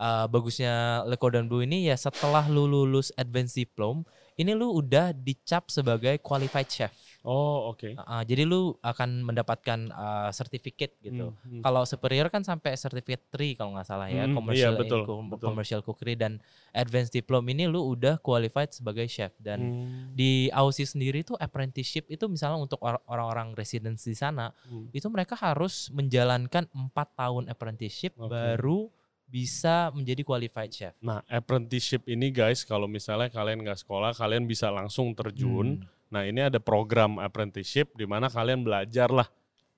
[0.03, 4.03] uh, bagusnya Le Cordon Bleu ini ya setelah lu lulus advanced diploma
[4.35, 6.91] ini lu udah dicap sebagai qualified chef
[7.23, 7.95] Oh, oke.
[7.95, 11.31] Uh, uh, jadi lu akan mendapatkan uh, certificate gitu.
[11.31, 11.63] Hmm, hmm.
[11.63, 15.23] Kalau superior kan sampai certificate 3 kalau nggak salah ya, Hmm, commercial iya, betul, co-
[15.31, 15.47] betul.
[15.47, 16.43] commercial cookery dan
[16.75, 22.11] advanced diploma ini lu udah qualified sebagai chef dan Hmm, di Aussie sendiri tuh apprenticeship
[22.11, 24.91] itu misalnya untuk or- orang-orang residence di sana hmm.
[24.91, 28.35] itu mereka harus menjalankan empat tahun apprenticeship Oke.
[28.35, 28.91] baru
[29.33, 30.93] bisa menjadi qualified chef.
[31.01, 35.81] Nah, apprenticeship ini guys, kalau misalnya kalian nggak sekolah, kalian bisa langsung terjun.
[35.81, 35.89] Hmm.
[36.13, 39.25] Nah, ini ada program apprenticeship di mana kalian belajar lah,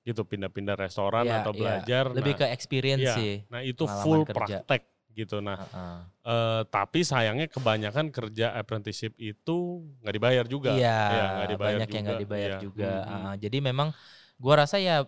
[0.03, 1.59] gitu pindah-pindah restoran Ya, atau ya.
[1.63, 2.11] belajar.
[2.11, 3.15] Lebih nah, ke experience iya.
[3.15, 3.33] sih.
[3.47, 4.59] Nah, itu full kerja.
[4.59, 4.83] praktek
[5.15, 5.39] gitu.
[5.39, 5.97] Nah, Heeh.
[6.27, 10.75] eh, tapi sayangnya kebanyakan kerja apprenticeship itu nggak dibayar juga.
[10.75, 12.25] Iya, Iya, nggak dibayar banyak yang nggak juga.
[12.27, 12.59] dibayar Iya.
[12.59, 12.91] juga.
[12.91, 13.23] Hmm.
[13.31, 13.89] Ah, jadi memang
[14.35, 15.07] gua rasa ya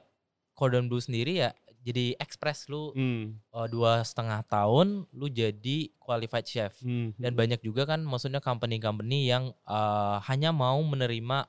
[0.55, 1.51] Cordon Bleu sendiri ya
[1.87, 7.63] jadi ekspres lu Hmm, eh, dua setengah tahun lu jadi qualified chef hmm, dan banyak
[7.63, 11.47] juga kan maksudnya company-company yang eh, hanya mau menerima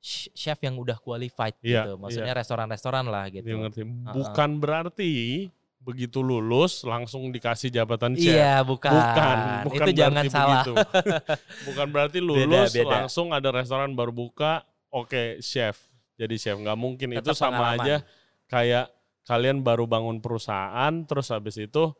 [0.00, 3.82] chef yang udah qualified Iya, gitu maksudnya restoran-restoran lah Dia gitu ngerti.
[3.84, 5.12] Bukan berarti
[5.80, 8.32] begitu lulus langsung dikasih jabatan chef.
[8.32, 9.36] iya bukan, Bukan,
[9.68, 10.72] bukan itu jangan salah begitu.
[11.68, 12.88] bukan berarti lulus beda.
[13.04, 15.76] langsung ada restoran baru buka, oke chef.
[16.16, 17.84] Jadi chef nggak mungkin itu Tetap sama pengalaman.
[17.84, 17.96] aja
[18.44, 18.86] kayak
[19.30, 21.94] kalian baru bangun perusahaan terus habis itu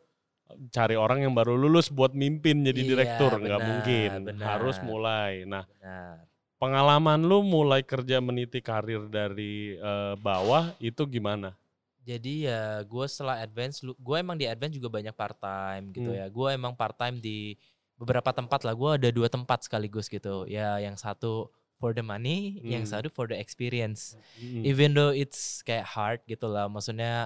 [0.67, 4.45] cari orang yang baru lulus buat mimpin jadi Iya, direktur nggak mungkin benar.
[4.51, 6.27] harus mulai nah Benar.
[6.59, 11.55] pengalaman lu mulai kerja meniti karir dari eh, bawah itu gimana
[12.01, 16.17] Jadi ya gue setelah advance, gue emang di advance juga banyak part time gitu Hmm.
[16.17, 16.25] ya.
[16.33, 17.53] Gue emang part time di
[17.93, 18.73] beberapa tempat lah.
[18.73, 20.49] Gue ada dua tempat sekaligus gitu.
[20.49, 22.93] Ya yang satu for the money, yang Hmm.
[22.93, 24.13] satu for the experience.
[24.37, 24.61] Mm.
[24.63, 26.69] Even though it's kayak hard gitu lah.
[26.69, 27.25] Maksudnya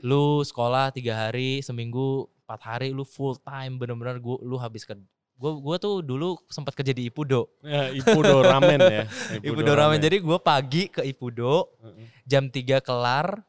[0.00, 5.04] lu sekolah tiga hari seminggu empat hari lu full time bener-bener gua lu habis kerja.
[5.36, 7.48] Gue gua tuh dulu sempat kerja di Ipudo.
[7.60, 9.04] Ya, Ipudo ramen ya
[9.46, 9.96] Ipudo ramen.
[9.96, 11.68] Jadi gue pagi ke Ipudo,
[12.24, 13.40] jam 3 kelar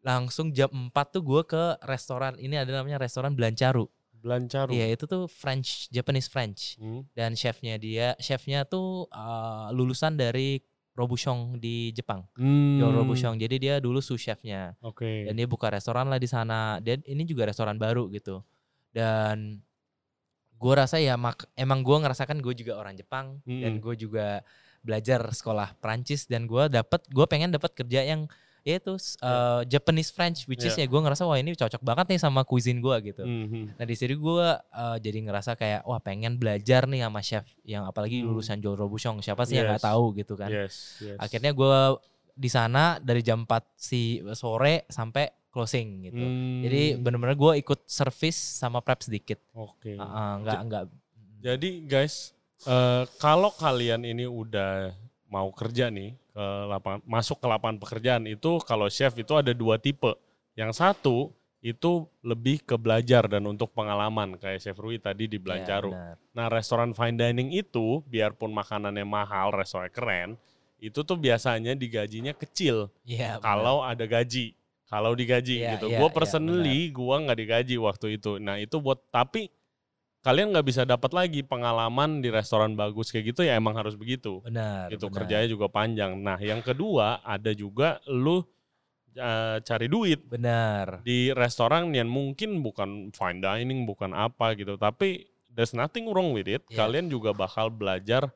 [0.00, 3.88] langsung jam 4 tuh gue ke restoran ini ada namanya restoran Blancaru.
[4.18, 7.06] Belancaru Iya itu tuh French Japanese French Hmm.
[7.12, 10.58] dan chefnya dia chefnya tuh uh, lulusan dari
[10.92, 12.26] Robuchon di Jepang.
[12.34, 12.82] Hmm.
[12.82, 13.38] Yo Robuchon.
[13.38, 15.30] Jadi dia dulu sous chefnya Oke.
[15.30, 16.82] dan dia buka restoran lah di sana.
[16.82, 18.42] Dan ini juga restoran baru gitu.
[18.90, 19.62] Dan
[20.58, 23.82] gue rasa ya mak emang gue ngerasakan gue juga orang Jepang dan Mm-mm.
[23.82, 24.42] gue juga
[24.82, 28.26] belajar sekolah Prancis dan gue dapat gue pengen dapat kerja yang
[28.62, 30.84] ya itu uh, Japanese French which is Yeah.
[30.84, 33.22] ya gue ngerasa wah ini cocok banget nih sama cuisine gue gitu.
[33.22, 33.74] Mhm.
[33.74, 37.84] Nah di situ gue uh, jadi ngerasa kayak wah pengen belajar nih sama chef yang
[37.84, 38.30] apalagi Hmm.
[38.30, 39.88] lulusan Joel Robuchon siapa sih yang nggak Yes.
[39.88, 40.50] tahu gitu kan.
[40.50, 41.16] Yes, yes.
[41.16, 41.78] Akhirnya gue
[42.32, 44.00] di sana dari jam 4 si
[44.32, 46.20] sore sampai closing gitu.
[46.20, 46.60] Hmm.
[46.62, 49.40] Jadi bener-bener gue ikut service sama prep sedikit.
[49.52, 49.96] Oke.
[49.96, 50.84] Uh, uh, nggak nggak.
[51.38, 54.90] Jadi guys, eh, kalau kalian ini udah
[55.28, 59.76] mau kerja nih ke lapangan masuk ke lapangan pekerjaan itu kalau chef itu ada dua
[59.76, 60.12] tipe.
[60.58, 61.16] Yang satu
[61.58, 65.90] itu lebih ke belajar dan untuk pengalaman kayak Chef Rui tadi di Belancaru.
[65.90, 66.16] Ya, benar.
[66.34, 70.38] Nah, restoran fine dining itu biarpun makanannya mahal, restoran keren,
[70.78, 73.38] itu tuh biasanya digajinya kecil Iya.
[73.38, 73.42] benar.
[73.42, 74.54] kalau ada gaji.
[74.88, 75.86] Kalau digaji Iya, gitu.
[75.92, 78.38] iya, gue iya, personally gue nggak digaji waktu itu.
[78.40, 79.50] Nah itu buat tapi
[80.28, 84.44] kalian nggak bisa dapat lagi pengalaman di restoran bagus kayak gitu ya emang harus begitu.
[84.44, 84.92] benar.
[84.92, 85.24] Itu benar.
[85.24, 86.20] kerjanya juga panjang.
[86.20, 88.44] Nah yang kedua ada juga lu
[89.16, 91.00] eh, cari duit Benar.
[91.00, 96.44] di restoran yang mungkin bukan fine dining bukan apa gitu tapi there's nothing wrong with
[96.44, 96.60] it.
[96.68, 96.84] Iya.
[96.84, 98.28] Kalian juga bakal belajar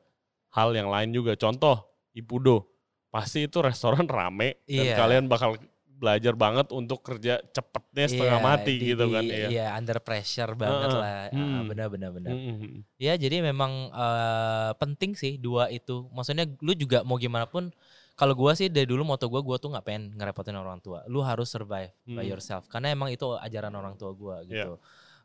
[0.49, 1.37] hal yang lain juga.
[1.37, 1.77] Contoh
[2.17, 2.73] Ipudo
[3.13, 4.97] pasti itu restoran rame dan Iya.
[4.97, 5.61] kalian bakal
[6.03, 9.47] belajar banget untuk kerja cepetnya setengah Iya, mati di- gitu kan iya.
[9.47, 10.99] Iya, under pressure banget Heeh.
[10.99, 11.15] lah.
[11.25, 11.63] Ah, Hmm.
[11.65, 12.35] Benar benar benar.
[12.35, 12.83] Mm-mm.
[12.99, 16.11] Ya jadi memang eh, penting sih dua itu.
[16.11, 17.71] Maksudnya lu juga mau gimana pun
[18.13, 21.07] kalau gua sih dari dulu moto gua gua tuh nggak pengen ngerepotin orang tua.
[21.07, 22.27] Lu harus survive by Hmm.
[22.27, 24.67] yourself karena emang itu ajaran orang tua gua Iya.
[24.67, 24.71] gitu.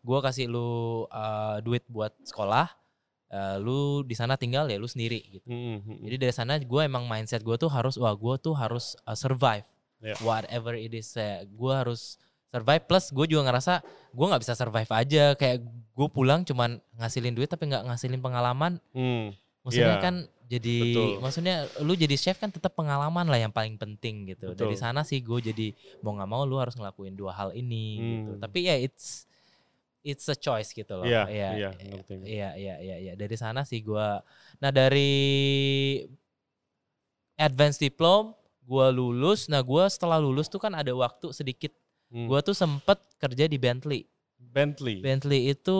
[0.01, 0.69] Gua kasih lu
[1.05, 2.71] eh, duit buat sekolah,
[3.29, 5.45] eh, lu di sana tinggal ya lu sendiri gitu.
[5.45, 6.01] Mm-mm.
[6.01, 9.67] Jadi dari sana gue emang mindset gue tuh harus wah gue tuh harus uh, survive
[9.99, 10.15] Yeah.
[10.23, 11.11] whatever it is.
[11.47, 12.17] gue harus
[12.49, 17.35] survive plus gue juga ngerasa gue nggak bisa survive aja kayak gue pulang cuman ngasilin
[17.35, 18.79] duit tapi nggak ngasilin pengalaman.
[18.95, 19.35] Mm.
[19.67, 20.05] Maksudnya Iya.
[20.05, 20.15] kan
[20.49, 21.09] jadi Betul.
[21.21, 24.55] maksudnya lu jadi chef kan tetap pengalaman lah yang paling penting gitu.
[24.57, 24.73] Betul.
[24.73, 28.33] Dari sana sih gue jadi mau nggak mau lu harus ngelakuin dua hal ini gitu.
[28.33, 28.41] Hmm.
[28.41, 29.29] Tapi ya it's
[30.01, 31.05] it's a choice gitu loh.
[31.05, 31.71] Iya, Iya, iya.
[32.09, 33.13] Iya, iya, iya, iya.
[33.13, 34.25] Dari sana sih gua
[34.63, 35.11] Nah, dari
[37.37, 38.38] advance diploma
[38.69, 39.49] gua lulus.
[39.49, 41.73] Nah, gua setelah lulus tuh kan ada waktu sedikit.
[42.13, 42.29] Mm.
[42.29, 44.05] Gua tuh sempet kerja di Bentley.
[44.39, 45.01] Bentley.
[45.01, 45.79] Bentley itu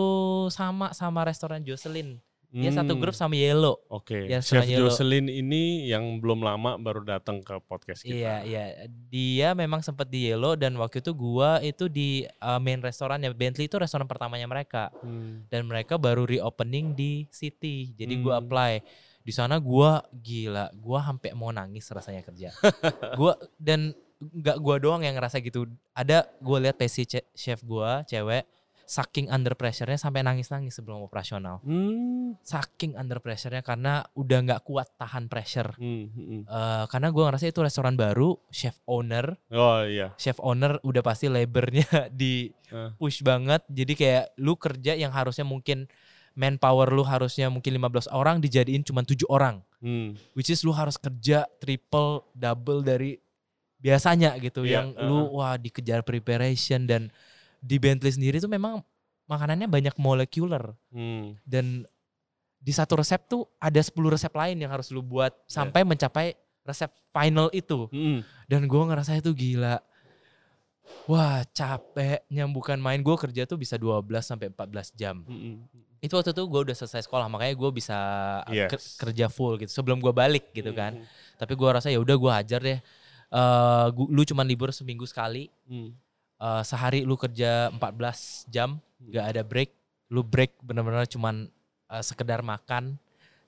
[0.49, 2.17] sama sama restoran Jocelyn.
[2.49, 3.77] Dia satu Hmm, grup sama Yellow.
[3.93, 4.25] Oke.
[4.25, 4.89] Ya, Chef Yellow.
[4.89, 8.09] Jocelyn ini yang belum lama baru datang ke podcast kita.
[8.09, 8.63] Iya, iya.
[8.89, 13.69] Dia memang sempat di Yellow dan waktu itu gua itu di uh, main restorannya Bentley
[13.69, 15.45] itu restoran pertamanya mereka Hmm.
[15.45, 17.93] dan mereka baru reopening di City.
[17.93, 18.49] Jadi gua Hmm.
[18.49, 18.73] apply.
[19.19, 22.49] Di sana gua gila, gua sampai mau nangis rasanya kerja.
[23.19, 25.67] gua dan nggak gua doang yang ngerasa gitu.
[25.91, 28.47] Ada gua lihat PC chef gua, cewek
[28.89, 31.61] saking under pressure-nya sampai nangis-nangis sebelum operasional.
[31.61, 32.33] Hmm.
[32.41, 35.77] Saking under pressure-nya karena udah nggak kuat tahan pressure.
[35.77, 36.41] Hmm, hmm.
[36.49, 40.17] Eh, karena gua ngerasa itu restoran baru, chef owner Oh iya.
[40.17, 42.93] chef owner udah pasti labornya di Eh.
[43.01, 45.89] push banget jadi kayak lu kerja yang harusnya mungkin
[46.33, 50.11] manpower lu harusnya mungkin 15 orang dijadiin cuma tujuh orang Hmm.
[50.35, 53.15] which is lu harus kerja triple double dari
[53.77, 55.39] biasanya gitu Iya, yang lu uh-uh.
[55.39, 57.07] wah dikejar preparation dan
[57.57, 58.83] di Bentley sendiri tuh memang
[59.25, 61.39] makanannya banyak molekular Hmm.
[61.43, 61.87] dan
[62.59, 65.47] di satu resep tuh ada 10 resep lain yang harus lu buat Iya.
[65.47, 68.19] sampai mencapai resep final itu Hmm.
[68.45, 69.79] dan gue ngerasa itu gila
[71.05, 75.63] wah capeknya bukan main gue kerja tuh bisa 12 sampai 14 jam Hmm.
[75.99, 77.97] Itu waktu itu gue udah selesai sekolah makanya gue bisa
[78.47, 78.69] Yes.
[78.69, 81.05] ker- kerja full gitu sebelum gue balik gitu kan Hmm.
[81.35, 82.79] tapi gue rasa ya udah gue hajar deh
[83.29, 85.93] Eh, gua- lu cuman libur seminggu sekali Hmm.
[86.35, 89.69] Eh, sehari lu kerja 14 jam gak ada break
[90.09, 91.45] lu break bener-bener cuman
[91.85, 92.97] eh, sekedar makan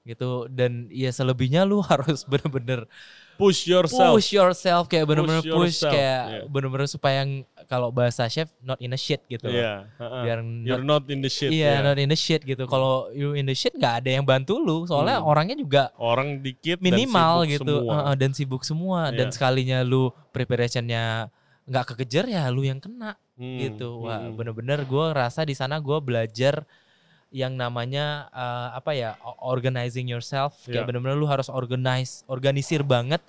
[0.03, 2.89] gitu dan ya selebihnya lu harus bener-bener
[3.33, 4.13] Push yourself.
[4.13, 6.45] push yourself kayak bener-bener Push push, kayak yeah.
[6.45, 9.49] bener-bener supaya yang kalau bahasa chef not in a shit gitu.
[9.49, 9.89] Iya.
[9.95, 10.21] ha-ha.
[10.21, 11.49] biar You're not, not in the shit.
[11.49, 11.81] iya ya.
[11.81, 14.85] not in the shit gitu kalau you in the shit nggak ada yang bantu lu
[14.85, 15.25] soalnya Hmm.
[15.27, 17.93] orangnya juga Orang dikit dan minimal sibuk gitu semua.
[17.97, 19.33] Heeh, dan sibuk semua dan Iya.
[19.33, 21.29] sekalinya lu preparationnya
[21.63, 24.37] nggak kekejar ya lu yang kena Hmm, gitu wah hmm.
[24.37, 26.61] bener-bener gue rasa di sana gue belajar
[27.31, 30.71] yang namanya eh, apa ya organizing yourself Iya.
[30.77, 33.23] kayak bener-bener lu harus organize organisir banget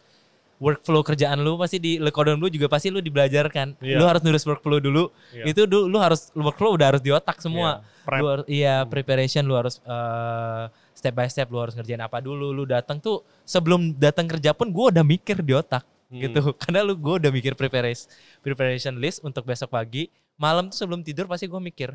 [0.58, 3.98] workflow kerjaan lu pasti di lekodon lu juga pasti lu dibelajarkan Iya.
[3.98, 5.44] lu harus nulis workflow dulu Iya.
[5.48, 8.18] itu du- lu harus workflow udah harus di otak semua Iya, prep.
[8.18, 8.88] lu harus, iya Hmm.
[8.88, 13.22] preparation lu harus eh, step by step lu harus ngerjain apa dulu lu datang tuh
[13.42, 16.20] sebelum datang kerja pun gue udah mikir di otak Hmm.
[16.20, 18.06] gitu karena lu gue udah mikir preparation
[18.38, 21.90] preparation list untuk besok pagi malam tuh sebelum tidur pasti gue mikir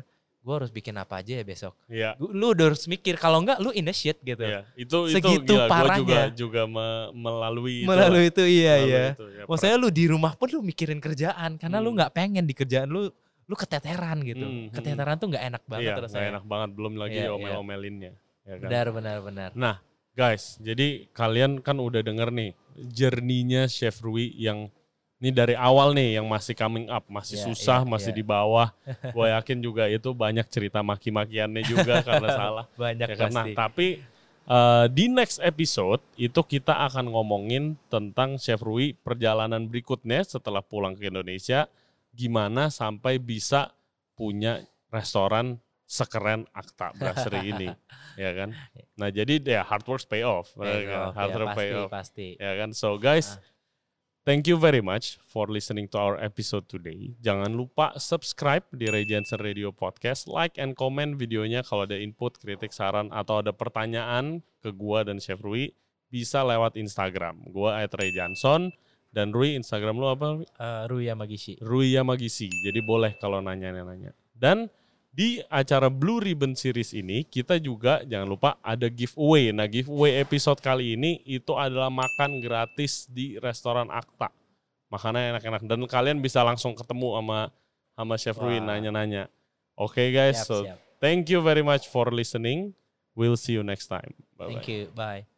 [0.48, 2.16] gue harus bikin apa aja ya besok Iya.
[2.16, 5.44] Gua- lu udah harus mikir kalau enggak lu in the shit gitu Iya, itu Segitu
[5.44, 5.60] itu gila.
[5.60, 6.00] Gua parahnya.
[6.00, 10.04] juga juga me- melalui itu melalui itu iya Melalui iya itu, ya, maksudnya lu di
[10.06, 11.96] rumah pun lu mikirin kerjaan karena lu Hmm.
[11.98, 13.12] nggak pengen di kerjaan lu
[13.44, 14.72] lu keteteran gitu Hmm, hmm.
[14.72, 17.32] keteteran tuh nggak enak banget iya, terus nggak enak banget belum lagi Iya, iya.
[17.34, 18.12] omel-omelinnya.
[18.42, 18.60] Ya kan?
[18.62, 19.76] benar benar benar Nah,
[20.12, 22.50] guys, jadi kalian kan udah denger nih
[22.88, 24.72] journey-nya Chef Rui yang
[25.18, 28.18] ini dari awal nih yang masih coming up, masih Iya, susah, iya, masih iya.
[28.18, 28.68] di bawah.
[29.10, 32.64] Gue yakin juga itu banyak cerita maki-makiannya juga karena salah.
[32.78, 33.16] banyak ya?
[33.26, 33.88] Nah, pasti tapi
[34.46, 40.94] eh, di next episode itu kita akan ngomongin tentang Chef Rui perjalanan berikutnya setelah pulang
[40.94, 41.66] ke Indonesia
[42.14, 43.74] gimana sampai bisa
[44.14, 47.68] punya restoran sekeren Akta Brasserie ini,
[48.20, 48.52] ya kan?
[48.94, 51.70] Nah, jadi ya hard work pay off, Pay ya off, hard ya, work pasti pay
[51.74, 52.70] off, pasti ya kan?
[52.70, 53.40] So guys, Ah.
[54.28, 57.16] Thank you very much for listening to our episode today.
[57.24, 62.36] Jangan lupa subscribe di Ray Jensen Radio Podcast, like and comment videonya kalau ada input,
[62.36, 65.72] kritik, saran atau ada pertanyaan ke gua dan Chef Rui
[66.12, 67.40] bisa lewat Instagram.
[67.48, 68.68] Gua @ray Johnson
[69.16, 70.44] dan Rui Instagram lu apa?
[70.44, 72.52] Eh, Ruya Magishi Rui Yamagisi.
[72.52, 74.12] Jadi boleh kalau nanya-nanya.
[74.36, 74.68] Dan
[75.08, 79.50] di acara Blue Ribbon Series ini kita juga jangan lupa ada giveaway.
[79.50, 84.30] Nah giveaway episode kali ini itu adalah makan gratis di restoran Akta.
[84.88, 87.38] Makannya enak-enak dan kalian bisa langsung ketemu sama
[87.98, 88.72] sama Chef Rui Wah.
[88.72, 89.28] nanya-nanya.
[89.74, 92.74] Oke guys, siap so siap thank you very much for listening.
[93.18, 94.14] We'll see you next time.
[94.38, 94.52] Bye bye.
[94.54, 95.37] thank you bye